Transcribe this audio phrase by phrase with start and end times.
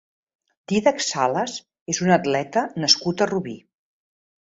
[0.73, 1.59] Dídac Salas
[1.95, 3.59] és un atleta nascut a Rubí.